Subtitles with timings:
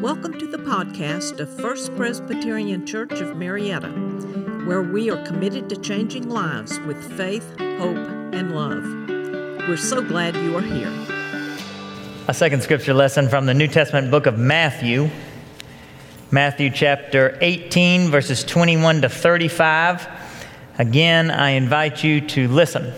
[0.00, 3.88] Welcome to the podcast of First Presbyterian Church of Marietta,
[4.66, 7.96] where we are committed to changing lives with faith, hope,
[8.34, 8.82] and love.
[9.68, 10.92] We're so glad you are here.
[12.28, 15.08] A second scripture lesson from the New Testament book of Matthew,
[16.30, 20.08] Matthew chapter 18, verses 21 to 35.
[20.78, 22.92] Again, I invite you to listen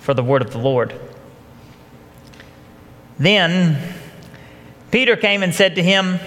[0.00, 0.98] for the word of the Lord.
[3.18, 3.97] Then
[4.90, 6.18] Peter came and said to him,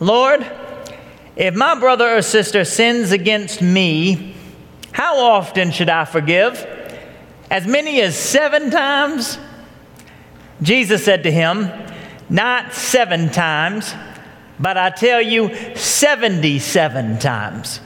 [0.00, 0.46] Lord,
[1.36, 4.34] if my brother or sister sins against me,
[4.92, 6.66] how often should I forgive?
[7.50, 9.38] As many as seven times?
[10.60, 11.70] Jesus said to him,
[12.28, 13.94] Not seven times,
[14.58, 17.80] but I tell you, 77 times.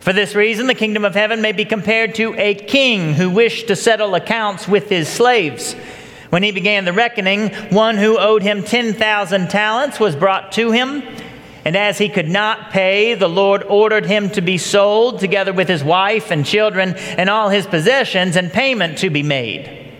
[0.00, 3.68] For this reason, the kingdom of heaven may be compared to a king who wished
[3.68, 5.74] to settle accounts with his slaves.
[6.34, 11.00] When he began the reckoning, one who owed him 10,000 talents was brought to him.
[11.64, 15.68] And as he could not pay, the Lord ordered him to be sold, together with
[15.68, 19.92] his wife and children and all his possessions, and payment to be made.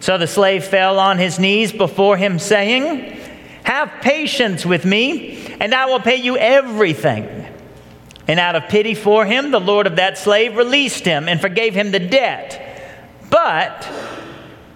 [0.00, 3.16] So the slave fell on his knees before him, saying,
[3.62, 7.46] Have patience with me, and I will pay you everything.
[8.26, 11.74] And out of pity for him, the Lord of that slave released him and forgave
[11.74, 12.60] him the debt.
[13.30, 13.88] But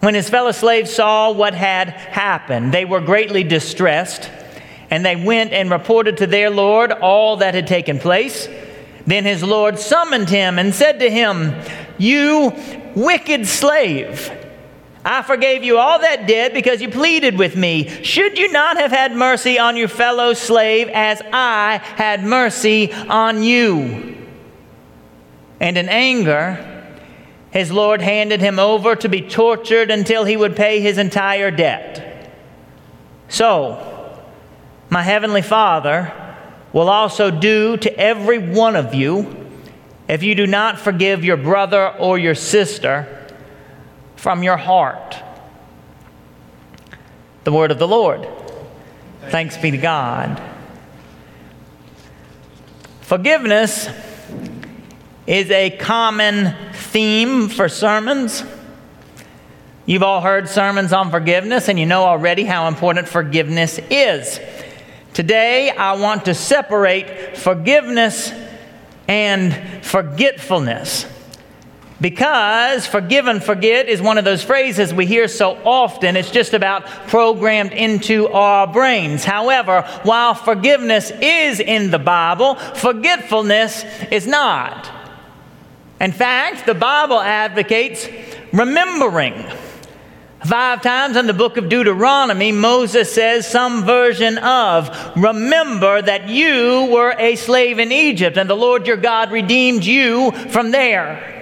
[0.00, 4.30] When his fellow slaves saw what had happened, they were greatly distressed,
[4.90, 8.48] and they went and reported to their Lord all that had taken place.
[9.06, 11.54] Then his Lord summoned him and said to him,
[11.98, 12.54] You
[12.94, 14.32] wicked slave,
[15.04, 17.88] I forgave you all that debt because you pleaded with me.
[18.02, 23.42] Should you not have had mercy on your fellow slave as I had mercy on
[23.42, 24.16] you?
[25.58, 26.69] And in anger,
[27.50, 32.32] his Lord handed him over to be tortured until he would pay his entire debt.
[33.28, 34.18] So,
[34.88, 36.12] my heavenly Father
[36.72, 39.48] will also do to every one of you
[40.08, 43.16] if you do not forgive your brother or your sister
[44.16, 45.16] from your heart.
[47.44, 48.28] The word of the Lord.
[49.28, 50.40] Thanks be to God.
[53.00, 53.88] Forgiveness
[55.30, 58.42] is a common theme for sermons.
[59.86, 64.40] You've all heard sermons on forgiveness, and you know already how important forgiveness is.
[65.14, 68.32] Today, I want to separate forgiveness
[69.06, 71.06] and forgetfulness.
[72.00, 76.54] Because forgive and forget is one of those phrases we hear so often, it's just
[76.54, 79.22] about programmed into our brains.
[79.22, 84.89] However, while forgiveness is in the Bible, forgetfulness is not.
[86.00, 88.08] In fact, the Bible advocates
[88.52, 89.44] remembering.
[90.46, 96.88] Five times in the book of Deuteronomy, Moses says some version of, Remember that you
[96.90, 101.36] were a slave in Egypt, and the Lord your God redeemed you from there.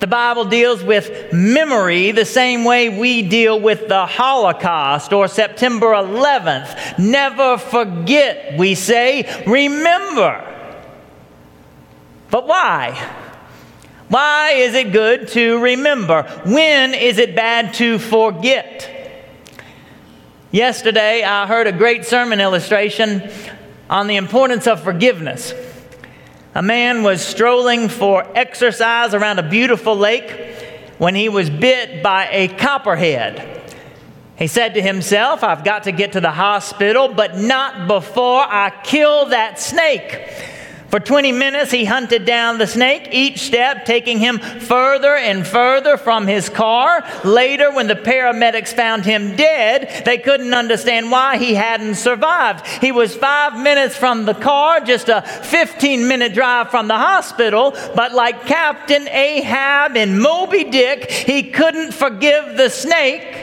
[0.00, 5.92] The Bible deals with memory the same way we deal with the Holocaust or September
[5.92, 6.98] 11th.
[6.98, 10.42] Never forget, we say, remember.
[12.30, 13.22] But why?
[14.08, 16.22] Why is it good to remember?
[16.44, 18.92] When is it bad to forget?
[20.52, 23.30] Yesterday, I heard a great sermon illustration
[23.90, 25.52] on the importance of forgiveness.
[26.54, 30.30] A man was strolling for exercise around a beautiful lake
[30.98, 33.74] when he was bit by a copperhead.
[34.38, 38.72] He said to himself, I've got to get to the hospital, but not before I
[38.84, 40.30] kill that snake.
[40.96, 45.98] For 20 minutes, he hunted down the snake, each step taking him further and further
[45.98, 47.04] from his car.
[47.22, 52.66] Later, when the paramedics found him dead, they couldn't understand why he hadn't survived.
[52.80, 57.72] He was five minutes from the car, just a 15 minute drive from the hospital,
[57.94, 63.36] but like Captain Ahab in Moby Dick, he couldn't forgive the snake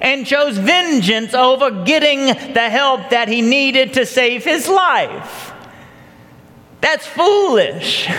[0.00, 5.53] and chose vengeance over getting the help that he needed to save his life.
[6.84, 8.10] That's foolish.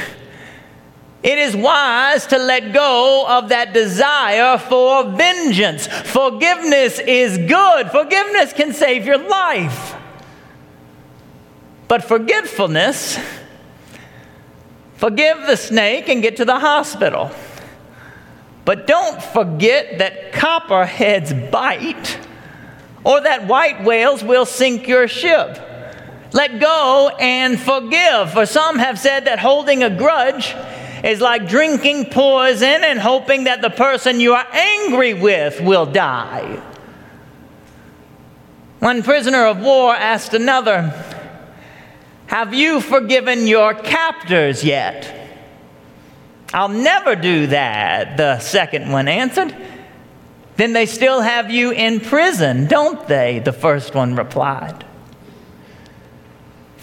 [1.22, 5.86] It is wise to let go of that desire for vengeance.
[5.86, 7.92] Forgiveness is good.
[7.92, 9.94] Forgiveness can save your life.
[11.88, 13.20] But forgetfulness,
[14.96, 17.30] forgive the snake and get to the hospital.
[18.66, 22.18] But don't forget that copperheads bite
[23.04, 25.75] or that white whales will sink your ship.
[26.34, 28.34] Let go and forgive.
[28.34, 30.56] For some have said that holding a grudge
[31.04, 36.62] is like drinking poison and hoping that the person you are angry with will die.
[38.80, 40.94] One prisoner of war asked another,
[42.28, 45.22] Have you forgiven your captors yet?
[46.54, 49.56] I'll never do that, the second one answered.
[50.56, 53.40] Then they still have you in prison, don't they?
[53.40, 54.86] The first one replied.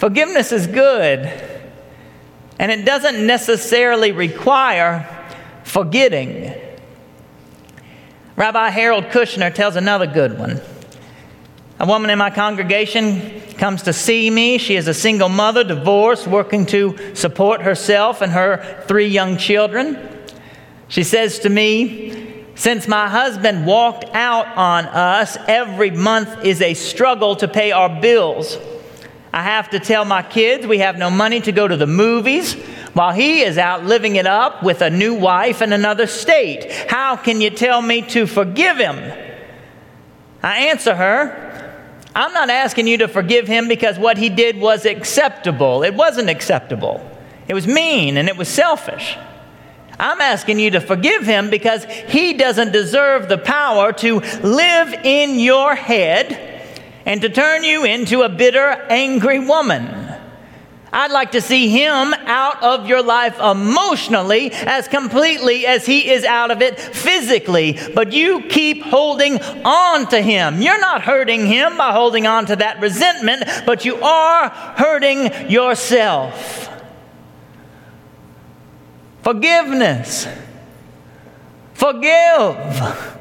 [0.02, 1.32] Forgiveness is good,
[2.58, 5.08] and it doesn't necessarily require
[5.62, 6.52] forgetting.
[8.34, 10.60] Rabbi Harold Kushner tells another good one.
[11.78, 14.58] A woman in my congregation comes to see me.
[14.58, 19.96] She is a single mother, divorced, working to support herself and her three young children.
[20.88, 26.74] She says to me, Since my husband walked out on us, every month is a
[26.74, 28.58] struggle to pay our bills.
[29.32, 32.52] I have to tell my kids we have no money to go to the movies
[32.92, 36.70] while he is out living it up with a new wife in another state.
[36.90, 38.98] How can you tell me to forgive him?
[40.42, 41.48] I answer her,
[42.14, 45.82] I'm not asking you to forgive him because what he did was acceptable.
[45.82, 47.00] It wasn't acceptable,
[47.48, 49.16] it was mean and it was selfish.
[49.98, 55.38] I'm asking you to forgive him because he doesn't deserve the power to live in
[55.38, 56.51] your head
[57.06, 60.12] and to turn you into a bitter, angry woman.
[60.94, 66.22] I'd like to see him out of your life emotionally as completely as he is
[66.22, 67.78] out of it physically.
[67.94, 70.60] But you keep holding on to him.
[70.60, 76.68] You're not hurting him by holding on to that resentment, but you are hurting yourself.
[79.22, 80.28] Forgiveness.
[81.72, 83.11] Forgive.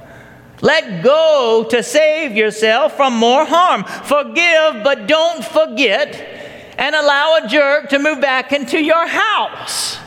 [0.61, 3.83] Let go to save yourself from more harm.
[3.83, 6.39] Forgive, but don't forget
[6.77, 9.97] and allow a jerk to move back into your house.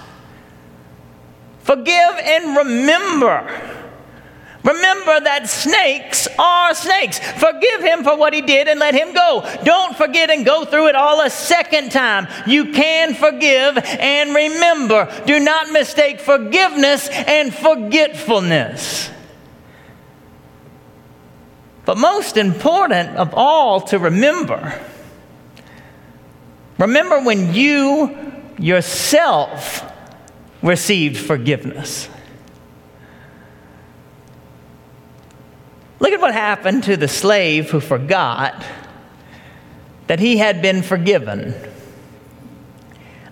[1.60, 3.70] Forgive and remember.
[4.64, 7.18] Remember that snakes are snakes.
[7.18, 9.46] Forgive him for what he did and let him go.
[9.62, 12.26] Don't forget and go through it all a second time.
[12.46, 15.12] You can forgive and remember.
[15.26, 19.10] Do not mistake forgiveness and forgetfulness.
[21.84, 24.80] But most important of all to remember
[26.78, 28.16] Remember when you
[28.58, 29.90] yourself
[30.62, 32.08] received forgiveness.
[36.00, 38.64] Look at what happened to the slave who forgot
[40.08, 41.54] that he had been forgiven.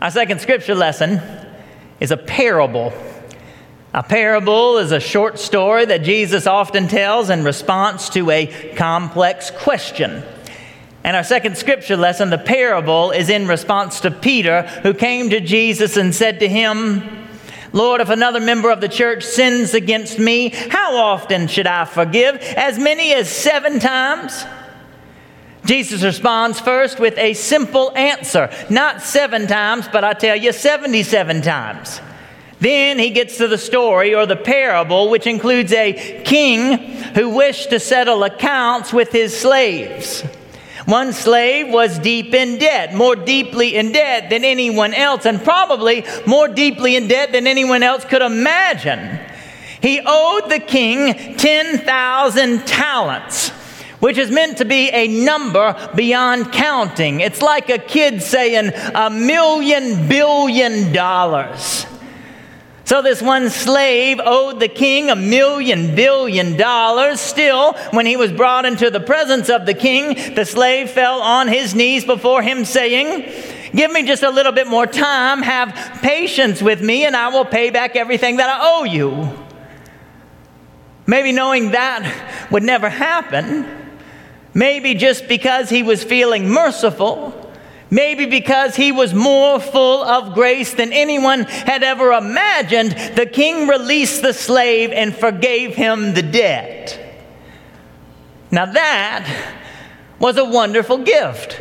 [0.00, 1.20] Our second scripture lesson
[2.00, 2.92] is a parable.
[3.94, 9.50] A parable is a short story that Jesus often tells in response to a complex
[9.50, 10.22] question.
[11.04, 15.40] And our second scripture lesson, the parable, is in response to Peter, who came to
[15.40, 17.02] Jesus and said to him,
[17.74, 22.36] Lord, if another member of the church sins against me, how often should I forgive?
[22.36, 24.44] As many as seven times?
[25.66, 31.42] Jesus responds first with a simple answer not seven times, but I tell you, 77
[31.42, 32.00] times.
[32.62, 36.78] Then he gets to the story or the parable, which includes a king
[37.16, 40.22] who wished to settle accounts with his slaves.
[40.84, 46.04] One slave was deep in debt, more deeply in debt than anyone else, and probably
[46.24, 49.18] more deeply in debt than anyone else could imagine.
[49.80, 53.48] He owed the king 10,000 talents,
[53.98, 57.22] which is meant to be a number beyond counting.
[57.22, 61.86] It's like a kid saying a million billion dollars.
[62.92, 67.22] So, this one slave owed the king a million billion dollars.
[67.22, 71.48] Still, when he was brought into the presence of the king, the slave fell on
[71.48, 73.32] his knees before him, saying,
[73.74, 77.46] Give me just a little bit more time, have patience with me, and I will
[77.46, 79.38] pay back everything that I owe you.
[81.06, 83.90] Maybe knowing that would never happen,
[84.52, 87.41] maybe just because he was feeling merciful
[87.92, 93.68] Maybe because he was more full of grace than anyone had ever imagined, the king
[93.68, 96.98] released the slave and forgave him the debt.
[98.50, 99.58] Now, that
[100.18, 101.60] was a wonderful gift.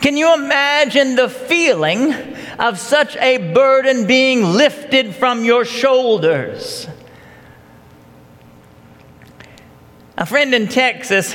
[0.00, 2.14] Can you imagine the feeling
[2.60, 6.86] of such a burden being lifted from your shoulders?
[10.16, 11.34] A friend in Texas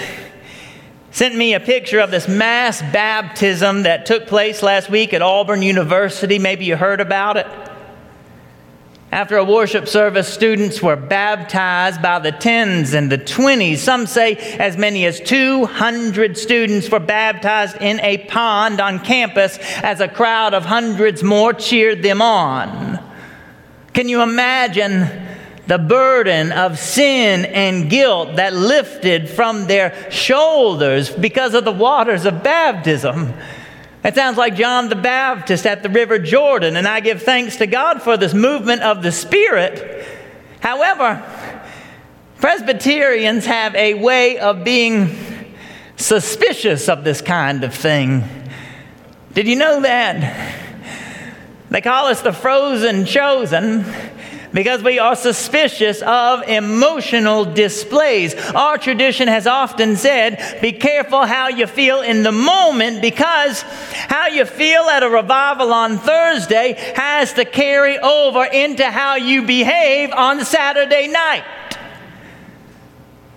[1.12, 5.62] sent me a picture of this mass baptism that took place last week at Auburn
[5.62, 6.40] University.
[6.40, 7.48] Maybe you heard about it.
[9.12, 13.84] After a worship service, students were baptized by the tens and the twenties.
[13.84, 20.00] Some say as many as 200 students were baptized in a pond on campus as
[20.00, 23.04] a crowd of hundreds more cheered them on.
[23.94, 25.10] Can you imagine
[25.72, 32.26] the burden of sin and guilt that lifted from their shoulders because of the waters
[32.26, 33.34] of baptism?
[34.04, 37.68] It sounds like John the Baptist at the River Jordan, and I give thanks to
[37.68, 40.06] God for this movement of the Spirit.
[40.60, 41.24] However,
[42.40, 45.16] Presbyterians have a way of being
[45.96, 48.26] suspicious of this kind of thing.
[49.34, 50.68] Did you know that?
[51.70, 53.86] They call us the frozen chosen
[54.54, 58.36] because we are suspicious of emotional displays.
[58.52, 64.28] Our tradition has often said, be careful how you feel in the moment because how
[64.28, 70.12] you feel at a revival on Thursday has to carry over into how you behave
[70.12, 71.46] on Saturday night.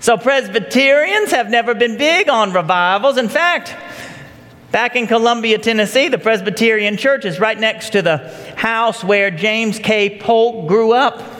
[0.00, 3.16] So, Presbyterians have never been big on revivals.
[3.16, 3.75] In fact,
[4.75, 9.78] Back in Columbia, Tennessee, the Presbyterian Church is right next to the house where James
[9.78, 10.18] K.
[10.18, 11.33] Polk grew up.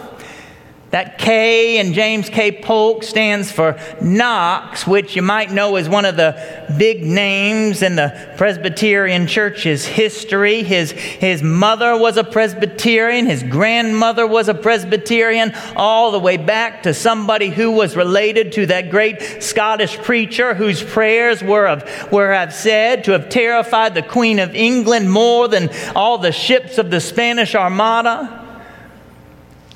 [0.95, 2.53] That K in James K.
[2.53, 6.41] Polk stands for Knox, which you might know is one of the
[6.79, 10.63] big names in the Presbyterian Church's history.
[10.63, 16.85] His, his mother was a Presbyterian, his grandmother was a Presbyterian, all the way back
[16.85, 22.33] to somebody who was related to that great Scottish preacher whose prayers were, of, were
[22.33, 26.93] have said to have terrified the Queen of England more than all the ships of
[26.93, 28.44] the Spanish Armada.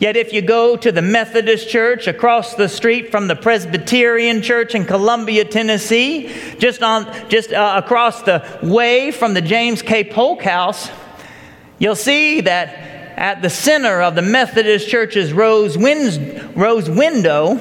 [0.01, 4.77] Yet, if you go to the Methodist church across the street from the Presbyterian church
[4.77, 10.05] in Columbia, Tennessee, just, on, just uh, across the way from the James K.
[10.05, 10.89] Polk House,
[11.81, 12.69] you'll see that
[13.19, 17.59] at the center of the Methodist church's rose, win- rose window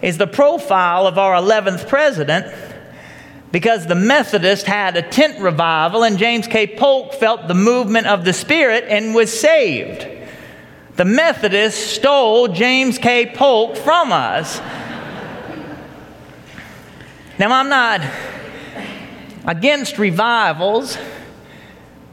[0.00, 2.46] is the profile of our 11th president
[3.52, 6.66] because the Methodist had a tent revival and James K.
[6.66, 10.13] Polk felt the movement of the Spirit and was saved.
[10.96, 13.26] The Methodists stole James K.
[13.26, 14.60] Polk from us.
[17.38, 18.00] now, I'm not
[19.44, 20.96] against revivals,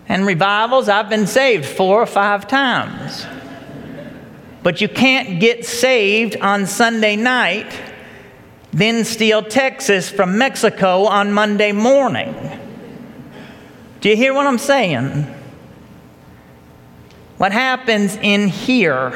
[0.10, 3.26] and revivals, I've been saved four or five times.
[4.64, 7.72] But you can't get saved on Sunday night,
[8.74, 12.36] then steal Texas from Mexico on Monday morning.
[14.02, 15.41] Do you hear what I'm saying?
[17.42, 19.10] What happens in here,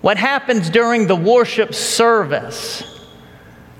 [0.00, 2.82] what happens during the worship service,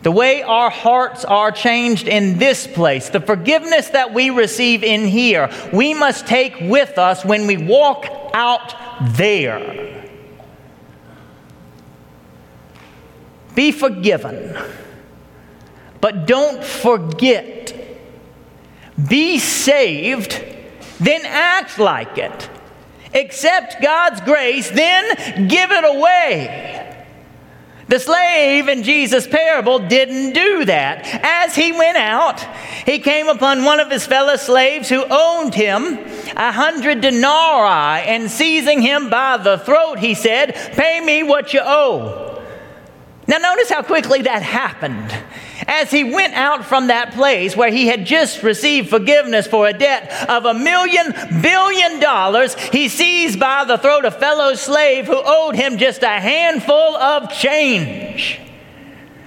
[0.03, 5.07] the way our hearts are changed in this place, the forgiveness that we receive in
[5.07, 8.75] here, we must take with us when we walk out
[9.17, 10.07] there.
[13.55, 14.59] Be forgiven,
[16.03, 17.75] but don't forget.
[19.09, 20.39] Be saved,
[21.01, 22.51] then act like it
[23.15, 26.81] accept God's grace, then give it away.
[27.87, 31.07] The slave in Jesus' parable didn't do that.
[31.23, 32.41] As he went out,
[32.87, 35.99] he came upon one of his fellow slaves who owned him
[36.37, 41.61] a hundred denarii, and seizing him by the throat, he said, Pay me what you
[41.63, 42.43] owe.
[43.27, 45.15] Now, notice how quickly that happened.
[45.67, 49.73] As he went out from that place where he had just received forgiveness for a
[49.73, 55.21] debt of a million billion dollars, he seized by the throat a fellow slave who
[55.25, 58.41] owed him just a handful of change.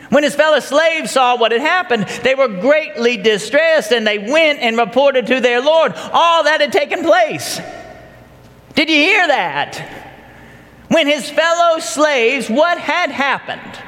[0.10, 4.60] When his fellow slaves saw what had happened, they were greatly distressed and they went
[4.60, 7.60] and reported to their Lord all that had taken place.
[8.76, 9.76] Did you hear that?
[10.88, 13.87] When his fellow slaves, what had happened?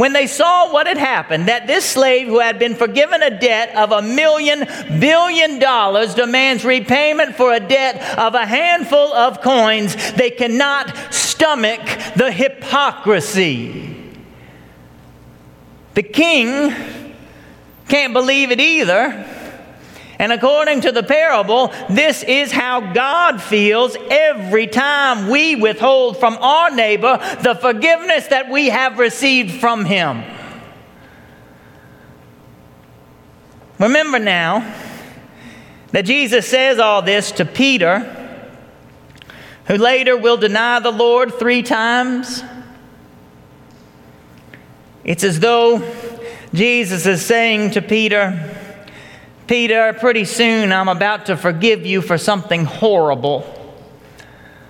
[0.00, 3.76] When they saw what had happened, that this slave who had been forgiven a debt
[3.76, 4.66] of a million
[4.98, 11.82] billion dollars demands repayment for a debt of a handful of coins, they cannot stomach
[12.16, 13.94] the hypocrisy.
[15.92, 16.74] The king
[17.86, 19.26] can't believe it either.
[20.20, 26.36] And according to the parable, this is how God feels every time we withhold from
[26.42, 30.22] our neighbor the forgiveness that we have received from him.
[33.78, 34.76] Remember now
[35.92, 38.00] that Jesus says all this to Peter,
[39.68, 42.44] who later will deny the Lord three times.
[45.02, 45.78] It's as though
[46.52, 48.59] Jesus is saying to Peter,
[49.50, 53.44] Peter, pretty soon I'm about to forgive you for something horrible.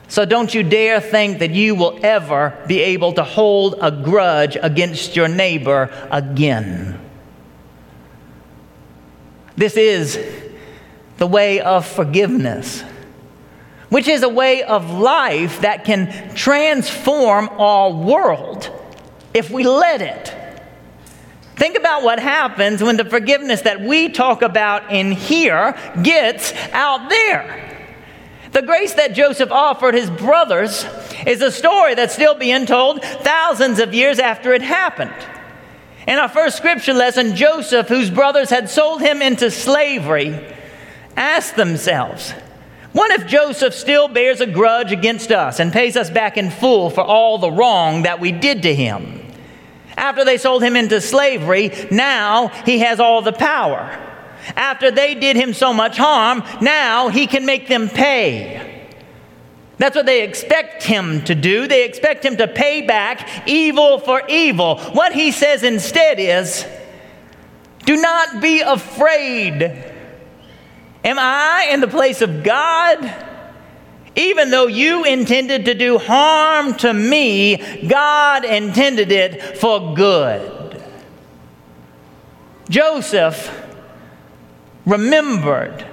[0.08, 4.56] So don't you dare think that you will ever be able to hold a grudge
[4.56, 6.99] against your neighbor again.
[9.54, 10.18] This is
[11.18, 12.80] the way of forgiveness,
[13.90, 18.70] which is a way of life that can transform our world
[19.34, 20.39] if we let it.
[21.61, 27.11] Think about what happens when the forgiveness that we talk about in here gets out
[27.11, 27.87] there.
[28.52, 30.87] The grace that Joseph offered his brothers
[31.26, 35.12] is a story that's still being told thousands of years after it happened.
[36.09, 40.43] In our first scripture lesson, Joseph, whose brothers had sold him into slavery,
[41.14, 42.31] asked themselves,
[42.93, 46.88] What if Joseph still bears a grudge against us and pays us back in full
[46.88, 49.19] for all the wrong that we did to him?
[50.00, 53.99] After they sold him into slavery, now he has all the power.
[54.57, 58.88] After they did him so much harm, now he can make them pay.
[59.76, 61.69] That's what they expect him to do.
[61.69, 64.78] They expect him to pay back evil for evil.
[64.78, 66.64] What he says instead is,
[67.85, 69.62] Do not be afraid.
[71.04, 73.29] Am I in the place of God?
[74.17, 80.83] Even though you intended to do harm to me, God intended it for good.
[82.69, 83.67] Joseph
[84.87, 85.87] remembered.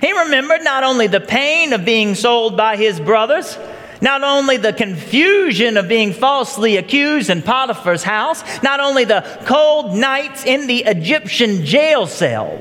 [0.00, 3.56] He remembered not only the pain of being sold by his brothers,
[4.00, 9.96] not only the confusion of being falsely accused in Potiphar's house, not only the cold
[9.96, 12.60] nights in the Egyptian jail cell,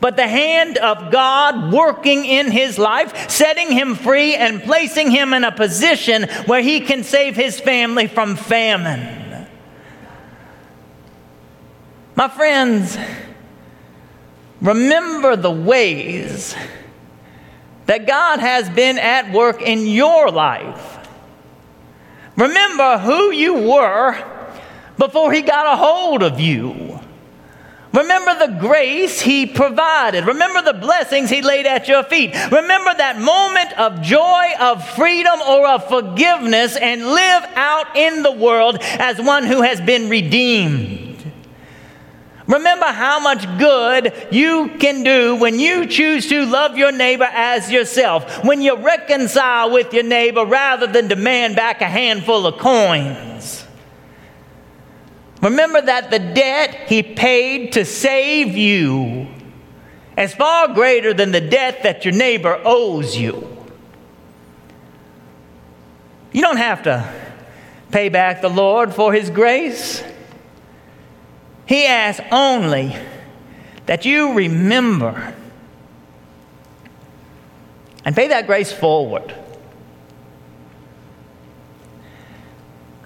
[0.00, 5.32] but the hand of God working in his life, setting him free and placing him
[5.32, 9.46] in a position where he can save his family from famine.
[12.14, 12.98] My friends,
[14.60, 16.54] Remember the ways
[17.86, 20.98] that God has been at work in your life.
[22.36, 24.22] Remember who you were
[24.98, 26.89] before He got a hold of you.
[27.92, 30.26] Remember the grace He provided.
[30.26, 32.34] Remember the blessings He laid at your feet.
[32.50, 38.32] Remember that moment of joy, of freedom, or of forgiveness, and live out in the
[38.32, 41.10] world as one who has been redeemed.
[42.46, 47.70] Remember how much good you can do when you choose to love your neighbor as
[47.70, 53.59] yourself, when you reconcile with your neighbor rather than demand back a handful of coins.
[55.40, 59.26] Remember that the debt he paid to save you
[60.16, 63.56] is far greater than the debt that your neighbor owes you.
[66.32, 67.10] You don't have to
[67.90, 70.04] pay back the Lord for his grace.
[71.66, 72.94] He asks only
[73.86, 75.34] that you remember
[78.04, 79.34] and pay that grace forward.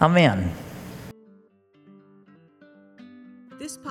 [0.01, 0.53] Amen.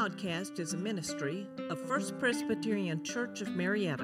[0.04, 4.04] Podcast is a ministry of First Presbyterian Church of Marietta.